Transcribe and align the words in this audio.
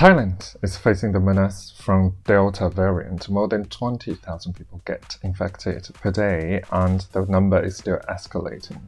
Thailand 0.00 0.56
is 0.62 0.78
facing 0.78 1.12
the 1.12 1.20
menace 1.20 1.74
from 1.76 2.16
Delta 2.24 2.70
variant. 2.70 3.28
More 3.28 3.48
than 3.48 3.66
20,000 3.66 4.54
people 4.54 4.80
get 4.86 5.18
infected 5.22 5.90
per 5.92 6.10
day, 6.10 6.62
and 6.72 7.02
the 7.12 7.26
number 7.26 7.62
is 7.62 7.76
still 7.76 7.98
escalating. 8.08 8.80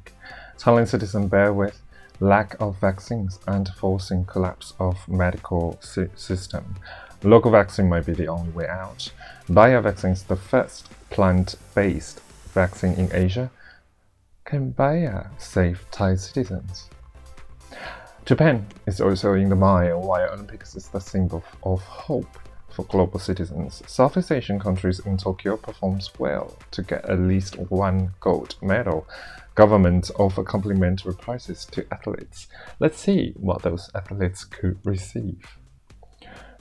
Thailand 0.57 0.89
citizens 0.89 1.29
bear 1.29 1.53
with 1.53 1.83
lack 2.19 2.59
of 2.61 2.81
vaccines 2.81 3.39
and 3.47 3.69
forcing 3.77 4.25
collapse 4.25 4.73
of 4.81 5.07
medical 5.07 5.79
system. 5.83 6.77
Local 7.23 7.51
vaccine 7.51 7.91
might 7.91 8.07
be 8.07 8.15
the 8.15 8.29
only 8.29 8.53
way 8.53 8.67
out. 8.67 9.13
Baiya 9.51 9.83
Vaccine 9.83 10.13
is 10.13 10.23
the 10.23 10.37
first 10.37 10.89
plant-based 11.11 12.21
vaccine 12.55 12.95
in 12.95 13.11
Asia. 13.13 13.51
Can 14.47 14.73
Baiya 14.73 15.29
save 15.39 15.85
Thai 15.91 16.15
citizens? 16.15 16.89
Japan 18.25 18.65
is 18.87 19.01
also 19.01 19.35
in 19.35 19.49
the 19.49 19.57
mind 19.57 20.01
while 20.01 20.31
Olympics 20.31 20.77
is 20.77 20.87
the 20.87 21.01
symbol 21.01 21.43
of 21.65 21.83
hope 21.83 22.39
for 22.71 22.85
global 22.85 23.19
citizens. 23.19 23.83
Southeast 23.89 24.31
Asian 24.31 24.61
countries 24.61 25.01
in 25.01 25.17
Tokyo 25.17 25.57
performs 25.57 26.09
well 26.21 26.57
to 26.71 26.83
get 26.83 27.05
at 27.11 27.19
least 27.19 27.59
one 27.69 28.15
gold 28.21 28.55
medal. 28.63 29.09
Governments 29.57 30.13
offer 30.21 30.45
complimentary 30.45 31.15
prizes 31.15 31.65
to 31.73 31.85
athletes. 31.93 32.47
Let's 32.79 33.01
see 33.01 33.35
what 33.37 33.63
those 33.63 33.91
athletes 33.93 34.45
could 34.45 34.79
receive. 34.85 35.59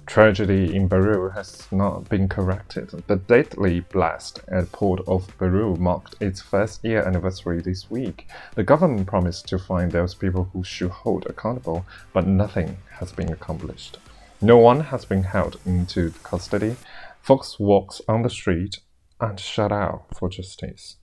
Tragedy 0.08 0.76
in 0.76 0.88
Beirut 0.88 1.34
has 1.34 1.72
not 1.72 2.10
been 2.10 2.28
corrected. 2.28 2.90
The 3.08 3.16
deadly 3.16 3.80
blast 3.80 4.42
at 4.48 4.72
Port 4.72 5.02
of 5.08 5.32
Beirut 5.38 5.80
marked 5.80 6.16
its 6.22 6.42
first 6.42 6.84
year 6.84 7.04
anniversary 7.04 7.62
this 7.62 7.90
week. 7.90 8.28
The 8.56 8.64
government 8.64 9.08
promised 9.08 9.48
to 9.50 9.60
find 9.60 9.92
those 9.92 10.14
people 10.14 10.50
who 10.52 10.64
should 10.64 10.92
hold 10.92 11.26
accountable, 11.28 11.86
but 12.14 12.28
nothing 12.28 12.78
has 13.00 13.12
been 13.12 13.32
accomplished. 13.32 14.00
No 14.42 14.58
one 14.58 14.82
has 14.82 15.06
been 15.06 15.24
held 15.24 15.60
into 15.66 16.14
custody. 16.24 16.76
Fox 17.22 17.60
walks 17.60 18.02
on 18.08 18.24
the 18.24 18.30
street 18.30 18.80
and 19.20 19.40
shout 19.40 19.72
out 19.72 20.06
for 20.18 20.30
justice. 20.30 20.98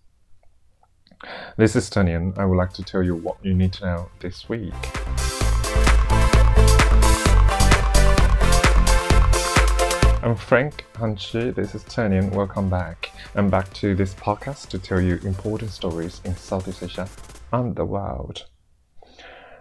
This 1.57 1.75
is 1.77 1.89
Tanian. 1.89 2.37
I 2.37 2.45
would 2.45 2.57
like 2.57 2.73
to 2.75 2.83
tell 2.83 3.03
you 3.03 3.15
what 3.15 3.39
you 3.45 3.55
need 3.55 3.73
to 3.75 3.85
know 3.85 4.09
this 4.21 4.49
week. 4.49 4.75
I'm 10.21 10.35
Frank 10.35 10.85
Hanchi. 10.95 11.55
This 11.55 11.77
is 11.77 11.85
Tanian. 11.85 12.33
Welcome 12.33 12.69
back. 12.69 13.13
I'm 13.37 13.49
back 13.49 13.73
to 13.75 13.95
this 13.95 14.15
podcast 14.15 14.69
to 14.71 14.79
tell 14.79 15.01
you 15.01 15.21
important 15.23 15.71
stories 15.71 16.21
in 16.25 16.35
Southeast 16.35 16.83
Asia 16.83 17.09
and 17.53 17.77
the 17.77 17.85
world. 17.85 18.47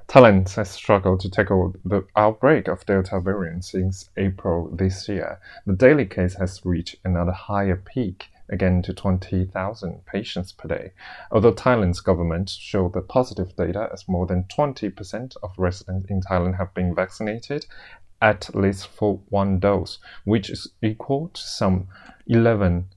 Thailand 0.07 0.51
has 0.55 0.71
struggled 0.71 1.19
to 1.19 1.29
tackle 1.29 1.75
the 1.85 2.07
outbreak 2.15 2.67
of 2.67 2.83
Delta 2.87 3.19
variant 3.19 3.65
since 3.65 4.09
April 4.17 4.69
this 4.73 5.07
year. 5.07 5.39
The 5.67 5.75
daily 5.75 6.07
case 6.07 6.33
has 6.35 6.65
reached 6.65 6.95
another 7.05 7.33
higher 7.33 7.75
peak, 7.75 8.29
again 8.49 8.81
to 8.81 8.93
20,000 8.93 10.05
patients 10.07 10.53
per 10.53 10.69
day. 10.69 10.91
Although 11.31 11.53
Thailand's 11.53 11.99
government 11.99 12.49
showed 12.49 12.93
the 12.93 13.01
positive 13.01 13.55
data 13.55 13.89
as 13.93 14.07
more 14.07 14.25
than 14.25 14.45
20% 14.45 15.37
of 15.43 15.51
residents 15.57 16.09
in 16.09 16.21
Thailand 16.21 16.57
have 16.57 16.73
been 16.73 16.95
vaccinated 16.95 17.67
at 18.21 18.55
least 18.55 18.87
for 18.87 19.21
one 19.29 19.59
dose, 19.59 19.99
which 20.23 20.49
is 20.49 20.71
equal 20.81 21.29
to 21.29 21.41
some 21.41 21.87
11 22.27 22.87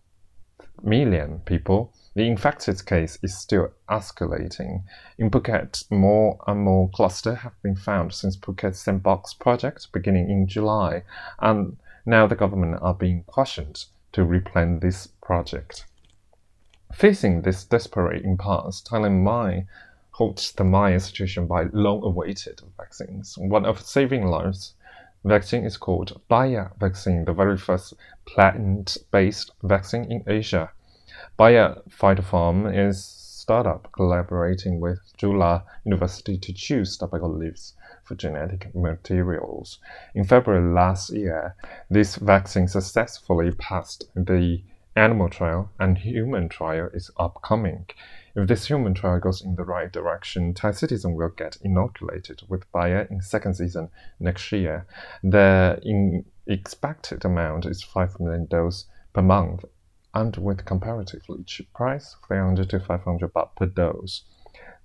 million 0.82 1.40
people. 1.44 1.92
The 2.14 2.26
infected 2.26 2.84
case 2.86 3.18
is 3.22 3.36
still 3.36 3.70
escalating. 3.88 4.82
In 5.18 5.30
Phuket, 5.30 5.90
more 5.90 6.38
and 6.46 6.60
more 6.60 6.90
clusters 6.90 7.38
have 7.38 7.60
been 7.62 7.76
found 7.76 8.12
since 8.12 8.36
Phuket 8.36 8.74
Sandbox 8.74 9.34
project 9.34 9.92
beginning 9.92 10.30
in 10.30 10.46
July, 10.48 11.04
and 11.38 11.76
now 12.06 12.26
the 12.26 12.34
government 12.34 12.78
are 12.82 12.94
being 12.94 13.24
cautioned 13.24 13.84
to 14.12 14.22
replan 14.22 14.80
this 14.80 15.06
project. 15.06 15.86
Facing 16.92 17.42
this 17.42 17.64
desperate 17.64 18.24
impasse, 18.24 18.82
Thailand 18.82 19.22
might 19.22 19.66
halt 20.10 20.52
the 20.56 20.64
Maya 20.64 20.98
situation 20.98 21.46
by 21.46 21.64
long-awaited 21.72 22.60
vaccines. 22.76 23.38
One 23.38 23.64
of 23.64 23.80
saving 23.80 24.26
lives 24.26 24.74
vaccine 25.24 25.64
is 25.64 25.76
called 25.76 26.20
Baiya 26.30 26.78
vaccine, 26.78 27.24
the 27.24 27.32
very 27.32 27.56
first 27.56 27.94
plant-based 28.26 29.50
vaccine 29.62 30.10
in 30.10 30.24
Asia. 30.26 30.70
Baiya 31.38 31.82
Phytopharm 31.88 32.72
is 32.72 33.04
startup 33.04 33.90
collaborating 33.92 34.80
with 34.80 35.00
Chulalongkorn 35.18 35.64
University 35.84 36.38
to 36.38 36.52
choose 36.52 36.96
tobacco 36.96 37.28
leaves 37.28 37.74
for 38.04 38.14
genetic 38.14 38.74
materials. 38.74 39.78
In 40.14 40.24
February 40.24 40.72
last 40.72 41.10
year, 41.10 41.56
this 41.90 42.16
vaccine 42.16 42.68
successfully 42.68 43.50
passed 43.52 44.04
the 44.14 44.62
animal 44.96 45.28
trial 45.28 45.70
and 45.78 45.98
human 45.98 46.48
trial 46.48 46.90
is 46.92 47.10
upcoming. 47.16 47.86
If 48.36 48.46
this 48.46 48.66
human 48.66 48.94
trial 48.94 49.18
goes 49.18 49.42
in 49.42 49.56
the 49.56 49.64
right 49.64 49.90
direction, 49.90 50.54
Thai 50.54 50.70
citizens 50.70 51.16
will 51.16 51.30
get 51.30 51.56
inoculated 51.62 52.42
with 52.48 52.70
Baiya 52.70 53.10
in 53.10 53.20
second 53.22 53.54
season 53.54 53.88
next 54.20 54.52
year. 54.52 54.86
The 55.24 56.22
expected 56.46 57.24
amount 57.24 57.66
is 57.66 57.82
5 57.82 58.20
million 58.20 58.46
doses 58.46 58.86
per 59.12 59.22
month, 59.22 59.64
and 60.14 60.36
with 60.36 60.64
comparatively 60.64 61.42
cheap 61.44 61.72
price, 61.72 62.14
300 62.28 62.70
to 62.70 62.78
500 62.78 63.32
baht 63.32 63.56
per 63.56 63.66
dose. 63.66 64.22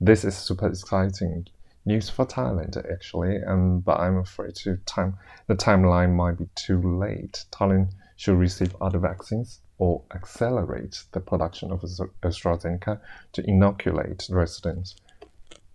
This 0.01 0.25
is 0.25 0.35
super 0.35 0.67
exciting 0.67 1.47
news 1.85 2.09
for 2.09 2.25
Thailand 2.25 2.75
actually, 2.91 3.43
um, 3.43 3.81
but 3.81 3.99
I'm 3.99 4.17
afraid 4.17 4.55
to 4.55 4.77
time 4.87 5.17
the 5.45 5.55
timeline 5.55 6.15
might 6.15 6.39
be 6.39 6.49
too 6.55 6.81
late. 6.81 7.45
Thailand 7.51 7.91
should 8.15 8.39
receive 8.39 8.75
other 8.81 8.97
vaccines 8.97 9.61
or 9.77 10.03
accelerate 10.13 11.03
the 11.11 11.19
production 11.19 11.71
of 11.71 11.81
AstraZeneca 11.81 12.99
to 13.33 13.49
inoculate 13.49 14.27
residents 14.29 14.95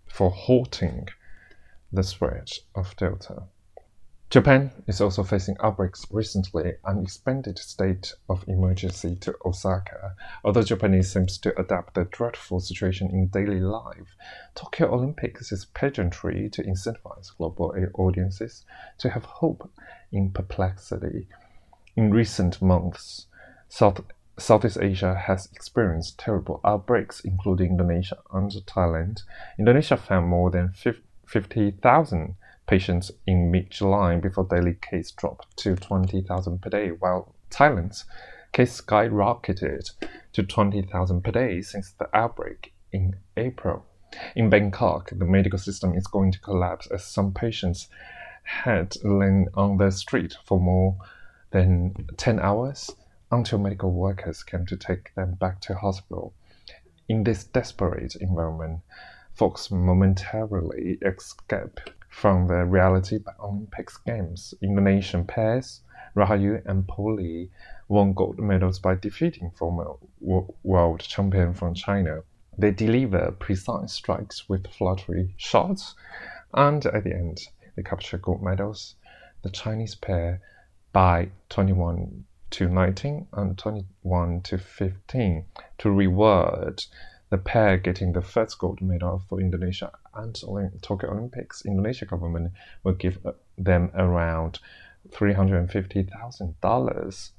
for 0.07 0.31
halting 0.31 1.07
the 1.91 2.03
spread 2.03 2.49
of 2.75 2.95
Delta. 2.95 3.43
Japan 4.31 4.71
is 4.87 5.01
also 5.01 5.23
facing 5.23 5.57
outbreaks 5.61 6.05
recently 6.09 6.75
and 6.85 7.03
expanded 7.03 7.59
state 7.59 8.13
of 8.29 8.47
emergency 8.47 9.13
to 9.17 9.35
Osaka. 9.45 10.15
Although 10.45 10.63
Japanese 10.63 11.11
seems 11.11 11.37
to 11.39 11.59
adapt 11.59 11.95
the 11.95 12.05
dreadful 12.05 12.61
situation 12.61 13.09
in 13.09 13.27
daily 13.27 13.59
life, 13.59 14.15
Tokyo 14.55 14.93
Olympics 14.93 15.51
is 15.51 15.65
pageantry 15.65 16.49
to 16.49 16.63
incentivize 16.63 17.35
global 17.37 17.75
audiences 17.95 18.63
to 18.99 19.09
have 19.09 19.25
hope 19.25 19.69
in 20.13 20.31
perplexity. 20.31 21.27
In 21.97 22.09
recent 22.11 22.61
months, 22.61 23.27
South, 23.73 24.01
Southeast 24.37 24.77
Asia 24.81 25.15
has 25.15 25.47
experienced 25.53 26.19
terrible 26.19 26.59
outbreaks, 26.65 27.21
including 27.21 27.71
Indonesia 27.71 28.17
and 28.33 28.51
Thailand. 28.51 29.23
Indonesia 29.57 29.95
found 29.95 30.27
more 30.27 30.51
than 30.51 30.73
50,000 31.25 32.35
patients 32.67 33.11
in 33.25 33.49
mid-July 33.49 34.17
before 34.17 34.43
daily 34.43 34.73
case 34.73 35.11
dropped 35.11 35.55
to 35.55 35.77
20,000 35.77 36.61
per 36.61 36.69
day, 36.69 36.89
while 36.89 37.33
Thailand's 37.49 38.03
case 38.51 38.81
skyrocketed 38.81 39.91
to 40.33 40.43
20,000 40.43 41.23
per 41.23 41.31
day 41.31 41.61
since 41.61 41.91
the 41.93 42.09
outbreak 42.13 42.73
in 42.91 43.15
April. 43.37 43.85
In 44.35 44.49
Bangkok, 44.49 45.11
the 45.15 45.23
medical 45.23 45.57
system 45.57 45.95
is 45.95 46.07
going 46.07 46.33
to 46.33 46.41
collapse 46.41 46.87
as 46.87 47.05
some 47.05 47.33
patients 47.33 47.87
had 48.43 48.97
lain 49.01 49.47
on 49.53 49.77
the 49.77 49.91
street 49.91 50.35
for 50.43 50.59
more 50.59 50.97
than 51.51 51.93
10 52.17 52.37
hours 52.41 52.91
until 53.31 53.59
medical 53.59 53.91
workers 53.91 54.43
came 54.43 54.65
to 54.65 54.75
take 54.75 55.15
them 55.15 55.35
back 55.35 55.61
to 55.61 55.73
hospital. 55.73 56.33
In 57.07 57.23
this 57.23 57.45
desperate 57.45 58.15
environment, 58.15 58.81
folks 59.33 59.71
momentarily 59.71 60.97
escape 61.01 61.79
from 62.09 62.47
the 62.47 62.65
reality 62.65 63.17
by 63.17 63.31
Olympics 63.39 63.97
Games. 63.97 64.53
Indonesian 64.61 65.25
pairs 65.25 65.81
Rahayu 66.15 66.61
and 66.65 66.85
Polii 66.85 67.49
won 67.87 68.13
gold 68.13 68.37
medals 68.37 68.79
by 68.79 68.95
defeating 68.95 69.51
former 69.51 69.93
world 70.19 70.99
champion 70.99 71.53
from 71.53 71.73
China. 71.73 72.23
They 72.57 72.71
deliver 72.71 73.31
precise 73.31 73.93
strikes 73.93 74.49
with 74.49 74.67
fluttering 74.67 75.33
shots, 75.37 75.95
and 76.53 76.85
at 76.85 77.05
the 77.05 77.13
end, 77.13 77.39
they 77.75 77.83
capture 77.83 78.17
gold 78.17 78.43
medals. 78.43 78.95
The 79.41 79.49
Chinese 79.49 79.95
pair 79.95 80.41
by 80.91 81.29
21 81.49 82.25
to 82.51 82.69
19 82.69 83.27
and 83.33 83.57
21 83.57 84.41
to 84.41 84.57
15 84.57 85.45
to 85.79 85.91
reward 85.91 86.83
the 87.29 87.37
pair 87.37 87.77
getting 87.77 88.11
the 88.11 88.21
first 88.21 88.59
gold 88.59 88.81
medal 88.81 89.21
for 89.29 89.39
Indonesia 89.39 89.89
and 90.13 90.35
Tokyo 90.81 91.11
Olympics. 91.11 91.65
Indonesia 91.65 92.05
government 92.05 92.51
will 92.83 92.93
give 92.93 93.25
uh, 93.25 93.31
them 93.57 93.89
around 93.95 94.59
$350,000 95.09 97.29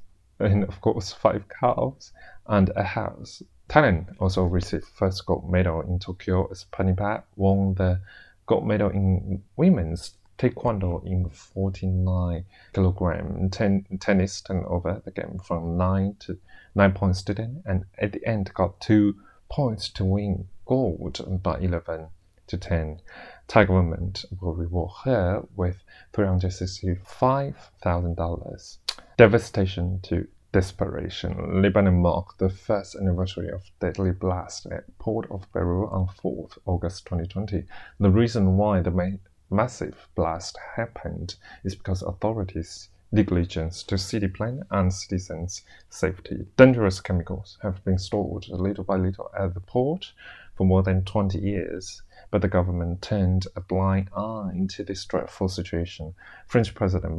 and 0.40 0.64
of 0.64 0.80
course 0.80 1.12
five 1.12 1.46
cars 1.48 2.12
and 2.46 2.70
a 2.74 2.82
house. 2.82 3.42
Thailand 3.68 4.14
also 4.18 4.44
received 4.44 4.86
first 4.86 5.26
gold 5.26 5.50
medal 5.50 5.82
in 5.82 5.98
Tokyo 5.98 6.50
as 6.50 6.64
Panipak 6.72 7.24
won 7.36 7.74
the 7.74 8.00
gold 8.46 8.66
medal 8.66 8.88
in 8.90 9.42
women's 9.56 10.14
taekwondo 10.38 11.02
in 11.04 11.28
49 11.28 12.44
kilogram 12.72 13.50
ten, 13.50 13.84
tennis 14.00 14.40
turned 14.40 14.64
over 14.66 15.02
the 15.04 15.10
game 15.10 15.38
from 15.44 15.76
9 15.76 16.16
to 16.20 16.38
9 16.74 16.92
points 16.92 17.22
to 17.22 17.34
10 17.34 17.62
and 17.66 17.84
at 17.98 18.12
the 18.12 18.26
end 18.26 18.50
got 18.54 18.80
2 18.80 19.14
points 19.48 19.90
to 19.90 20.04
win 20.04 20.48
gold 20.66 21.20
by 21.42 21.58
11 21.58 22.06
to 22.46 22.56
10. 22.56 23.00
Thai 23.48 23.64
government 23.64 24.24
will 24.40 24.54
reward 24.54 24.92
her 25.04 25.42
with 25.56 25.82
$365,000. 26.12 28.78
Devastation 29.16 29.98
to 30.02 30.28
desperation. 30.52 31.62
Lebanon 31.62 32.00
marked 32.02 32.38
the 32.38 32.50
first 32.50 32.94
anniversary 32.94 33.50
of 33.50 33.62
deadly 33.80 34.12
blast 34.12 34.66
at 34.66 34.84
port 34.98 35.26
of 35.30 35.50
Beirut 35.52 35.90
on 35.90 36.08
4th 36.08 36.58
August 36.66 37.06
2020. 37.06 37.64
The 37.98 38.10
reason 38.10 38.58
why 38.58 38.82
the 38.82 38.90
ma- 38.90 39.16
massive 39.52 40.08
blast 40.14 40.58
happened 40.76 41.36
is 41.62 41.74
because 41.74 42.02
authorities 42.02 42.88
negligence 43.12 43.82
to 43.82 43.98
city 43.98 44.26
plan 44.26 44.64
and 44.70 44.92
citizens' 44.92 45.62
safety. 45.90 46.46
Dangerous 46.56 47.00
chemicals 47.00 47.58
have 47.62 47.84
been 47.84 47.98
stored 47.98 48.48
little 48.48 48.84
by 48.84 48.96
little 48.96 49.30
at 49.38 49.52
the 49.52 49.60
port 49.60 50.12
for 50.56 50.64
more 50.66 50.82
than 50.82 51.04
20 51.04 51.38
years, 51.38 52.02
but 52.30 52.40
the 52.40 52.48
government 52.48 53.02
turned 53.02 53.46
a 53.54 53.60
blind 53.60 54.08
eye 54.16 54.66
to 54.70 54.82
this 54.82 55.04
dreadful 55.04 55.48
situation. 55.48 56.14
French 56.46 56.74
President 56.74 57.14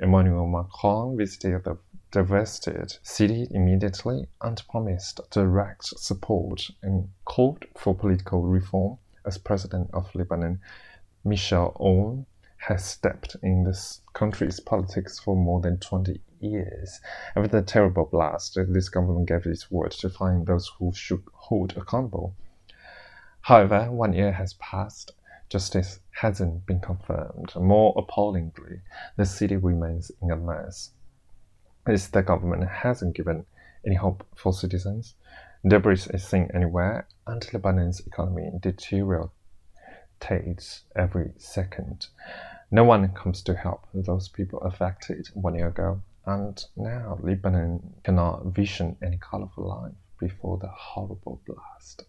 Emmanuel 0.00 0.46
Macron 0.48 1.16
visited 1.16 1.62
the 1.62 1.76
devastated 2.10 2.96
city 3.02 3.46
immediately 3.52 4.26
and 4.40 4.62
promised 4.68 5.20
direct 5.30 5.84
support 5.84 6.70
and 6.82 7.08
called 7.24 7.64
for 7.76 7.94
political 7.94 8.42
reform 8.42 8.98
as 9.24 9.38
president 9.38 9.88
of 9.92 10.12
Lebanon. 10.14 10.58
Michel 11.24 11.76
Aoun 11.80 12.26
has 12.68 12.84
stepped 12.84 13.36
in 13.42 13.64
this 13.64 14.00
country's 14.12 14.60
politics 14.60 15.18
for 15.18 15.36
more 15.36 15.60
than 15.60 15.78
20 15.78 16.20
years. 16.40 17.00
After 17.36 17.48
the 17.48 17.62
terrible 17.62 18.06
blast, 18.06 18.58
this 18.68 18.88
government 18.88 19.28
gave 19.28 19.46
its 19.46 19.70
word 19.70 19.92
to 19.92 20.10
find 20.10 20.46
those 20.46 20.70
who 20.78 20.92
should 20.92 21.22
hold 21.32 21.76
accountable. 21.76 22.34
However, 23.42 23.90
one 23.90 24.12
year 24.12 24.32
has 24.32 24.54
passed. 24.54 25.12
Justice 25.48 26.00
hasn't 26.10 26.66
been 26.66 26.80
confirmed. 26.80 27.52
More 27.56 27.94
appallingly, 27.96 28.82
the 29.16 29.26
city 29.26 29.56
remains 29.56 30.10
in 30.22 30.30
a 30.30 30.36
mess 30.36 30.92
is 31.88 32.08
the 32.08 32.22
government 32.22 32.68
hasn't 32.68 33.14
given 33.14 33.44
any 33.86 33.96
hope 33.96 34.26
for 34.36 34.52
citizens. 34.52 35.14
Debris 35.66 36.06
is 36.12 36.26
seen 36.26 36.50
anywhere, 36.54 37.06
and 37.26 37.46
Lebanon's 37.52 38.00
economy 38.00 38.50
deteriorates 38.60 39.32
every 40.96 41.32
second. 41.38 42.06
No 42.70 42.84
one 42.84 43.08
comes 43.14 43.42
to 43.42 43.54
help 43.54 43.86
those 43.92 44.28
people 44.28 44.60
affected 44.60 45.28
one 45.34 45.54
year 45.54 45.68
ago, 45.68 46.02
and 46.26 46.64
now 46.76 47.18
Lebanon 47.20 47.94
cannot 48.04 48.46
vision 48.46 48.96
any 49.02 49.18
colorful 49.18 49.68
life 49.68 49.92
before 50.20 50.58
the 50.58 50.68
horrible 50.68 51.42
blast. 51.46 52.04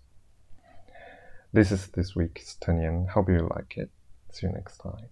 This 1.54 1.72
is 1.72 1.88
this 1.88 2.16
week's 2.16 2.56
Tenian. 2.62 3.08
Hope 3.10 3.30
you 3.30 3.50
like 3.56 3.78
it. 3.78 3.90
See 4.31 4.48
you 4.48 4.54
next 4.54 4.78
time. 4.78 5.10